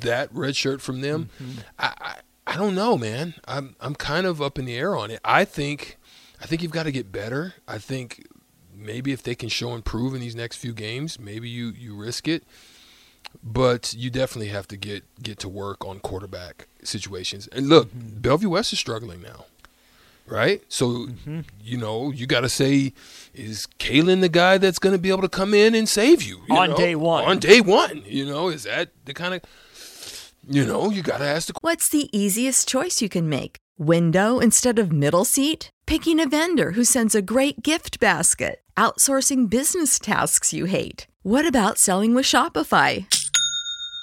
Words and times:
that 0.00 0.28
red 0.32 0.56
shirt 0.56 0.80
from 0.80 1.00
them. 1.00 1.30
Mm-hmm. 1.40 1.60
I, 1.78 1.94
I, 1.98 2.16
I 2.46 2.56
don't 2.56 2.74
know, 2.74 2.96
man. 2.96 3.34
I'm 3.46 3.76
I'm 3.80 3.94
kind 3.94 4.26
of 4.26 4.40
up 4.40 4.58
in 4.58 4.64
the 4.64 4.76
air 4.76 4.96
on 4.96 5.10
it. 5.10 5.20
I 5.24 5.44
think 5.44 5.98
I 6.40 6.46
think 6.46 6.62
you've 6.62 6.72
got 6.72 6.84
to 6.84 6.92
get 6.92 7.10
better. 7.10 7.54
I 7.66 7.78
think 7.78 8.26
maybe 8.74 9.12
if 9.12 9.22
they 9.22 9.34
can 9.34 9.48
show 9.48 9.74
improve 9.74 10.14
in 10.14 10.20
these 10.20 10.36
next 10.36 10.56
few 10.56 10.72
games, 10.72 11.18
maybe 11.18 11.48
you 11.48 11.68
you 11.68 11.96
risk 11.96 12.28
it. 12.28 12.44
But 13.42 13.92
you 13.94 14.08
definitely 14.10 14.48
have 14.48 14.68
to 14.68 14.76
get 14.76 15.04
get 15.22 15.38
to 15.40 15.48
work 15.48 15.84
on 15.84 16.00
quarterback 16.00 16.68
situations. 16.82 17.48
And 17.48 17.68
look, 17.68 17.88
mm-hmm. 17.88 18.20
Bellevue 18.20 18.50
West 18.50 18.72
is 18.72 18.78
struggling 18.78 19.22
now 19.22 19.46
right? 20.26 20.62
So, 20.68 21.06
mm-hmm. 21.06 21.40
you 21.62 21.76
know, 21.76 22.10
you 22.10 22.26
got 22.26 22.40
to 22.40 22.48
say, 22.48 22.92
is 23.34 23.66
Kaelin 23.78 24.20
the 24.20 24.28
guy 24.28 24.58
that's 24.58 24.78
going 24.78 24.94
to 24.94 25.00
be 25.00 25.10
able 25.10 25.22
to 25.22 25.28
come 25.28 25.54
in 25.54 25.74
and 25.74 25.88
save 25.88 26.22
you, 26.22 26.40
you 26.48 26.56
on 26.56 26.70
know? 26.70 26.76
day 26.76 26.94
one? 26.94 27.24
On 27.24 27.38
day 27.38 27.60
one, 27.60 28.02
you 28.06 28.26
know, 28.26 28.48
is 28.48 28.64
that 28.64 28.90
the 29.04 29.14
kind 29.14 29.34
of, 29.34 29.42
you 30.48 30.64
know, 30.64 30.90
you 30.90 31.02
got 31.02 31.18
to 31.18 31.24
ask 31.24 31.48
the. 31.48 31.54
What's 31.60 31.88
the 31.88 32.08
easiest 32.16 32.68
choice 32.68 33.02
you 33.02 33.08
can 33.08 33.28
make? 33.28 33.56
Window 33.78 34.38
instead 34.38 34.78
of 34.78 34.92
middle 34.92 35.24
seat? 35.24 35.70
Picking 35.86 36.18
a 36.20 36.28
vendor 36.28 36.72
who 36.72 36.84
sends 36.84 37.14
a 37.14 37.22
great 37.22 37.62
gift 37.62 38.00
basket? 38.00 38.60
Outsourcing 38.76 39.48
business 39.48 39.98
tasks 39.98 40.52
you 40.52 40.66
hate? 40.66 41.06
What 41.22 41.46
about 41.46 41.78
selling 41.78 42.14
with 42.14 42.24
Shopify? 42.24 43.06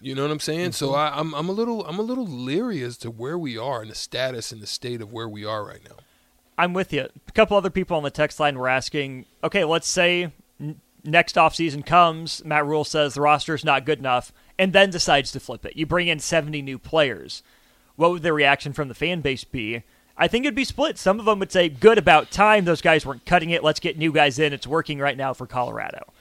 You 0.00 0.14
know 0.14 0.22
what 0.22 0.30
I'm 0.30 0.40
saying? 0.40 0.72
So 0.72 0.88
mm-hmm. 0.88 0.96
I, 0.96 1.18
I'm 1.18 1.34
I'm 1.34 1.48
a 1.48 1.52
little 1.52 1.84
I'm 1.86 1.98
a 1.98 2.02
little 2.02 2.26
leery 2.26 2.82
as 2.82 2.96
to 2.98 3.10
where 3.10 3.38
we 3.38 3.56
are 3.58 3.82
and 3.82 3.90
the 3.90 3.94
status 3.94 4.52
and 4.52 4.60
the 4.60 4.66
state 4.66 5.00
of 5.00 5.12
where 5.12 5.28
we 5.28 5.44
are 5.44 5.64
right 5.64 5.82
now. 5.88 5.96
I'm 6.56 6.72
with 6.72 6.92
you. 6.92 7.08
A 7.28 7.32
couple 7.32 7.56
other 7.56 7.70
people 7.70 7.96
on 7.96 8.02
the 8.02 8.10
text 8.10 8.38
line 8.38 8.58
were 8.58 8.68
asking, 8.68 9.26
okay, 9.42 9.64
let's 9.64 9.88
say 9.88 10.32
n- 10.60 10.80
next 11.02 11.36
offseason 11.36 11.84
comes, 11.84 12.44
Matt 12.44 12.64
Rhule 12.64 12.84
says 12.84 13.14
the 13.14 13.20
roster 13.20 13.54
is 13.54 13.64
not 13.64 13.84
good 13.84 13.98
enough, 13.98 14.32
and 14.58 14.72
then 14.72 14.90
decides 14.90 15.32
to 15.32 15.40
flip 15.40 15.66
it. 15.66 15.76
You 15.76 15.86
bring 15.86 16.08
in 16.08 16.20
70 16.20 16.62
new 16.62 16.78
players. 16.78 17.42
What 17.96 18.10
would 18.10 18.22
the 18.22 18.32
reaction 18.32 18.72
from 18.72 18.88
the 18.88 18.94
fan 18.94 19.20
base 19.20 19.44
be? 19.44 19.82
I 20.16 20.28
think 20.28 20.44
it'd 20.44 20.54
be 20.54 20.64
split. 20.64 20.96
Some 20.96 21.18
of 21.18 21.26
them 21.26 21.40
would 21.40 21.50
say, 21.50 21.68
good 21.68 21.98
about 21.98 22.30
time. 22.30 22.64
Those 22.64 22.82
guys 22.82 23.04
weren't 23.04 23.26
cutting 23.26 23.50
it. 23.50 23.64
Let's 23.64 23.80
get 23.80 23.98
new 23.98 24.12
guys 24.12 24.38
in. 24.38 24.52
It's 24.52 24.66
working 24.66 25.00
right 25.00 25.16
now 25.16 25.32
for 25.32 25.46
Colorado. 25.46 26.12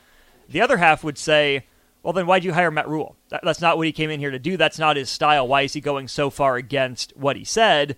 The 0.49 0.61
other 0.61 0.77
half 0.77 1.03
would 1.03 1.17
say, 1.17 1.65
well, 2.03 2.13
then 2.13 2.27
why'd 2.27 2.43
you 2.43 2.53
hire 2.53 2.69
Matt 2.69 2.89
Rhule? 2.89 3.15
That, 3.29 3.41
that's 3.43 3.61
not 3.61 3.77
what 3.77 3.87
he 3.87 3.93
came 3.93 4.09
in 4.09 4.19
here 4.19 4.31
to 4.31 4.39
do. 4.39 4.57
That's 4.57 4.77
not 4.77 4.97
his 4.97 5.09
style. 5.09 5.47
Why 5.47 5.61
is 5.61 5.73
he 5.73 5.81
going 5.81 6.09
so 6.09 6.29
far 6.29 6.57
against 6.57 7.15
what 7.15 7.37
he 7.37 7.45
said? 7.45 7.95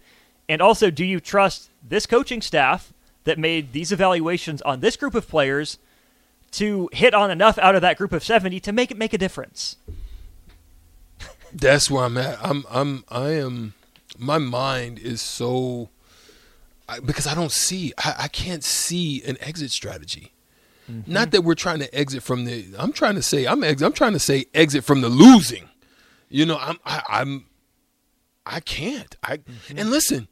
And 0.47 0.61
also, 0.61 0.91
do 0.91 1.03
you 1.03 1.19
trust 1.19 1.71
this 1.87 2.05
coaching 2.05 2.41
staff 2.41 2.93
that 3.23 3.39
made 3.39 3.73
these 3.73 3.91
evaluations 3.91 4.61
on 4.61 4.79
this 4.79 4.95
group 4.95 5.15
of 5.15 5.27
players 5.27 5.79
to 6.51 6.87
hit 6.93 7.15
on 7.15 7.31
enough 7.31 7.57
out 7.57 7.75
of 7.75 7.81
that 7.81 7.97
group 7.97 8.13
of 8.13 8.23
70 8.23 8.59
to 8.59 8.71
make 8.71 8.91
it 8.91 8.97
make 8.97 9.13
a 9.13 9.17
difference? 9.17 9.77
That's 11.51 11.89
where 11.89 12.03
I'm 12.03 12.17
at. 12.17 12.37
I'm 12.41 12.65
I'm 12.69 13.05
I 13.09 13.29
am 13.31 13.73
my 14.17 14.37
mind 14.37 14.99
is 14.99 15.21
so 15.21 15.89
I, 16.87 16.99
because 16.99 17.25
I 17.25 17.33
don't 17.33 17.51
see 17.51 17.93
I, 17.97 18.15
I 18.19 18.27
can't 18.27 18.63
see 18.63 19.23
an 19.23 19.37
exit 19.39 19.71
strategy. 19.71 20.31
Mm-hmm. 20.89 21.11
Not 21.11 21.31
that 21.31 21.41
we're 21.41 21.55
trying 21.55 21.79
to 21.79 21.95
exit 21.95 22.23
from 22.23 22.45
the. 22.45 22.65
I'm 22.77 22.91
trying 22.91 23.15
to 23.15 23.21
say 23.21 23.45
I'm 23.47 23.63
ex, 23.63 23.81
I'm 23.81 23.93
trying 23.93 24.13
to 24.13 24.19
say 24.19 24.45
exit 24.53 24.83
from 24.83 25.01
the 25.01 25.09
losing. 25.09 25.69
You 26.29 26.45
know, 26.45 26.57
I'm 26.57 26.77
I, 26.85 27.01
I'm 27.09 27.45
I 28.45 28.59
can't. 28.59 29.15
I 29.23 29.37
mm-hmm. 29.37 29.77
and 29.77 29.89
listen, 29.89 30.27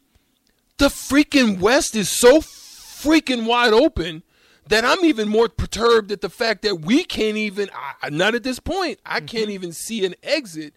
the 0.78 0.88
freaking 0.88 1.60
West 1.60 1.96
is 1.96 2.10
so 2.10 2.40
freaking 2.40 3.46
wide 3.46 3.74
open 3.74 4.24
that 4.68 4.86
I'm 4.86 5.04
even 5.04 5.28
more 5.28 5.50
perturbed 5.50 6.12
at 6.12 6.22
the 6.22 6.30
fact 6.30 6.62
that 6.62 6.82
we 6.82 7.04
can't 7.04 7.38
even. 7.38 7.70
I, 8.02 8.10
not 8.10 8.36
at 8.36 8.44
this 8.44 8.60
point. 8.60 9.00
I 9.06 9.18
mm-hmm. 9.18 9.26
can't 9.26 9.50
even 9.50 9.74
see 9.74 10.06
an 10.06 10.14
exit 10.22 10.74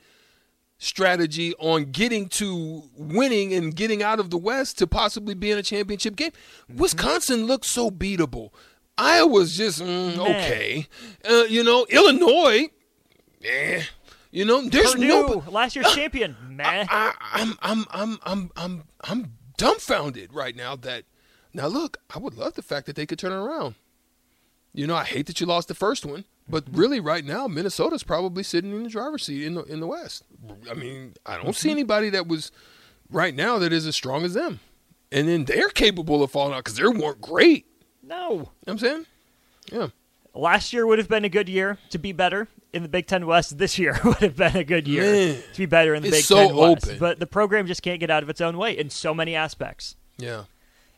strategy 0.78 1.54
on 1.58 1.86
getting 1.86 2.28
to 2.28 2.82
winning 2.96 3.52
and 3.54 3.74
getting 3.74 4.02
out 4.02 4.20
of 4.20 4.30
the 4.30 4.36
West 4.36 4.78
to 4.78 4.86
possibly 4.86 5.34
be 5.34 5.50
in 5.50 5.58
a 5.58 5.62
championship 5.62 6.16
game. 6.16 6.32
Mm-hmm. 6.70 6.78
Wisconsin 6.78 7.46
looks 7.46 7.70
so 7.70 7.90
beatable. 7.90 8.50
Iowa's 8.98 9.56
just 9.56 9.82
mm, 9.82 10.18
okay. 10.18 10.86
Uh, 11.28 11.44
you 11.48 11.62
know, 11.62 11.86
Illinois, 11.90 12.68
eh. 13.44 13.82
You 14.30 14.44
know, 14.44 14.68
there's 14.68 14.92
Purdue, 14.92 15.08
no 15.08 15.44
last 15.48 15.76
year's 15.76 15.92
champion. 15.94 16.36
Man, 16.48 16.86
I, 16.90 17.14
am 17.34 17.56
I'm, 17.62 17.86
I'm, 17.90 18.18
I'm, 18.22 18.50
I'm, 18.56 18.82
I'm 19.02 19.32
dumbfounded 19.56 20.34
right 20.34 20.54
now. 20.54 20.76
That 20.76 21.04
now 21.54 21.66
look, 21.68 21.98
I 22.14 22.18
would 22.18 22.34
love 22.34 22.54
the 22.54 22.62
fact 22.62 22.86
that 22.86 22.96
they 22.96 23.06
could 23.06 23.18
turn 23.18 23.32
it 23.32 23.36
around. 23.36 23.76
You 24.74 24.86
know, 24.86 24.94
I 24.94 25.04
hate 25.04 25.26
that 25.26 25.40
you 25.40 25.46
lost 25.46 25.68
the 25.68 25.74
first 25.74 26.04
one, 26.04 26.24
but 26.48 26.66
mm-hmm. 26.66 26.78
really, 26.78 27.00
right 27.00 27.24
now, 27.24 27.46
Minnesota's 27.46 28.02
probably 28.02 28.42
sitting 28.42 28.72
in 28.72 28.82
the 28.82 28.90
driver's 28.90 29.24
seat 29.24 29.42
in 29.42 29.54
the 29.54 29.62
in 29.64 29.80
the 29.80 29.86
West. 29.86 30.24
I 30.70 30.74
mean, 30.74 31.14
I 31.24 31.36
don't 31.42 31.56
see 31.56 31.68
mm-hmm. 31.68 31.78
anybody 31.78 32.10
that 32.10 32.26
was 32.26 32.52
right 33.10 33.34
now 33.34 33.58
that 33.58 33.72
is 33.72 33.86
as 33.86 33.96
strong 33.96 34.24
as 34.24 34.34
them, 34.34 34.60
and 35.10 35.28
then 35.28 35.46
they're 35.46 35.70
capable 35.70 36.22
of 36.22 36.30
falling 36.30 36.52
out 36.52 36.64
because 36.64 36.76
they 36.76 36.84
weren't 36.84 37.22
great. 37.22 37.66
No. 38.06 38.30
You 38.30 38.38
know 38.38 38.48
I'm 38.68 38.78
saying? 38.78 39.06
Yeah. 39.72 39.88
Last 40.34 40.72
year 40.72 40.86
would 40.86 40.98
have 40.98 41.08
been 41.08 41.24
a 41.24 41.28
good 41.30 41.48
year 41.48 41.78
to 41.90 41.98
be 41.98 42.12
better 42.12 42.46
in 42.72 42.82
the 42.82 42.88
Big 42.88 43.06
Ten 43.06 43.26
West. 43.26 43.56
This 43.58 43.78
year 43.78 43.98
would 44.04 44.18
have 44.18 44.36
been 44.36 44.56
a 44.56 44.64
good 44.64 44.86
year 44.86 45.02
Man, 45.02 45.42
to 45.52 45.58
be 45.58 45.66
better 45.66 45.94
in 45.94 46.02
the 46.02 46.10
Big 46.10 46.24
so 46.24 46.36
Ten 46.36 46.56
West. 46.56 46.86
Open. 46.86 46.98
But 46.98 47.18
the 47.18 47.26
program 47.26 47.66
just 47.66 47.82
can't 47.82 48.00
get 48.00 48.10
out 48.10 48.22
of 48.22 48.28
its 48.28 48.40
own 48.40 48.58
way 48.58 48.76
in 48.76 48.90
so 48.90 49.14
many 49.14 49.34
aspects. 49.34 49.96
Yeah. 50.18 50.44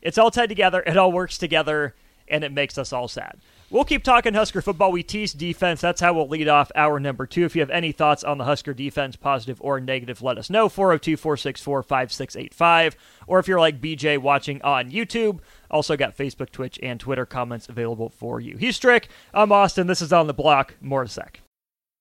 It's 0.03 0.19
all 0.19 0.31
tied 0.31 0.49
together. 0.49 0.83
It 0.87 0.97
all 0.97 1.13
works 1.13 1.39
together, 1.39 1.95
and 2.29 2.45
it 2.45 2.53
makes 2.53 2.79
us 2.79 2.93
all 2.93 3.09
sad. 3.09 3.39
We'll 3.71 3.85
keep 3.85 4.03
talking 4.03 4.33
Husker 4.33 4.63
football. 4.63 4.93
We 4.93 5.03
tease 5.03 5.35
defense. 5.35 5.83
That's 5.83 6.01
how 6.01 6.15
we'll 6.15 6.27
lead 6.27 6.49
off 6.49 6.73
hour 6.75 6.99
number 6.99 7.27
two. 7.27 7.45
If 7.45 7.55
you 7.55 7.61
have 7.61 7.69
any 7.69 7.93
thoughts 7.93 8.25
on 8.25 8.39
the 8.39 8.45
Husker 8.45 8.73
defense, 8.73 9.15
positive 9.15 9.61
or 9.61 9.79
negative, 9.79 10.23
let 10.23 10.39
us 10.39 10.49
know. 10.49 10.71
402 10.71 11.19
464 11.19 11.83
5685. 11.83 12.97
Or 13.27 13.39
if 13.39 13.47
you're 13.47 13.61
like 13.61 13.79
BJ 13.79 14.17
watching 14.17 14.63
on 14.63 14.91
YouTube, 14.91 15.41
also 15.71 15.99
got 15.99 16.17
Facebook, 16.17 16.51
Twitch, 16.51 16.79
and 16.83 16.99
Twitter 16.99 17.27
comments 17.27 17.69
available 17.69 18.09
for 18.09 18.41
you. 18.41 18.57
He's 18.57 18.77
Strick. 18.77 19.09
I'm 19.35 19.53
Austin. 19.53 19.87
This 19.87 20.01
is 20.01 20.15
On 20.15 20.27
the 20.27 20.35
Block. 20.35 20.75
More 20.81 21.05
to 21.05 21.11
sec. 21.11 21.43